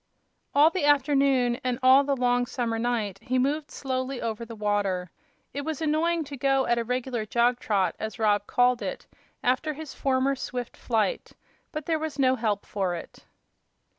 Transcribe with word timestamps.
All 0.55 0.71
the 0.71 0.83
afternoon 0.83 1.59
and 1.63 1.77
all 1.83 2.03
the 2.03 2.15
long 2.15 2.47
summer 2.47 2.79
night 2.79 3.19
he 3.21 3.37
moved 3.37 3.69
slowly 3.69 4.19
over 4.19 4.43
the 4.45 4.55
water. 4.55 5.11
It 5.53 5.61
was 5.61 5.79
annoying 5.79 6.23
to 6.23 6.35
go 6.37 6.65
at 6.65 6.79
"a 6.79 6.83
reg'lar 6.83 7.23
jog 7.27 7.59
trot," 7.59 7.95
as 7.99 8.17
Rob 8.17 8.47
called 8.47 8.81
it, 8.81 9.05
after 9.43 9.73
his 9.73 9.93
former 9.93 10.35
swift 10.35 10.75
flight; 10.75 11.33
but 11.71 11.85
there 11.85 11.99
was 11.99 12.17
no 12.17 12.35
help 12.35 12.65
for 12.65 12.95
it. 12.95 13.27